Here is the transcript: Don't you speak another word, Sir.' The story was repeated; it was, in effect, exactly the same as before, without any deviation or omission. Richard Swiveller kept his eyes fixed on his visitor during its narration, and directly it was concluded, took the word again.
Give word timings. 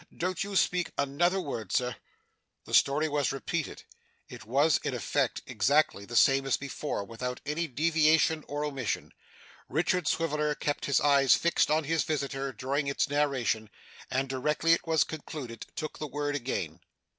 Don't 0.17 0.43
you 0.43 0.55
speak 0.55 0.89
another 0.97 1.39
word, 1.39 1.71
Sir.' 1.71 1.95
The 2.65 2.73
story 2.73 3.07
was 3.07 3.31
repeated; 3.31 3.83
it 4.29 4.45
was, 4.45 4.79
in 4.79 4.95
effect, 4.95 5.43
exactly 5.45 6.05
the 6.05 6.15
same 6.15 6.47
as 6.47 6.57
before, 6.57 7.03
without 7.03 7.39
any 7.45 7.67
deviation 7.67 8.43
or 8.47 8.65
omission. 8.65 9.11
Richard 9.69 10.07
Swiveller 10.07 10.55
kept 10.55 10.85
his 10.85 10.99
eyes 10.99 11.35
fixed 11.35 11.69
on 11.69 11.83
his 11.83 12.01
visitor 12.03 12.51
during 12.51 12.87
its 12.87 13.11
narration, 13.11 13.69
and 14.09 14.27
directly 14.27 14.73
it 14.73 14.87
was 14.87 15.03
concluded, 15.03 15.67
took 15.75 15.99
the 15.99 16.07
word 16.07 16.35
again. 16.35 16.79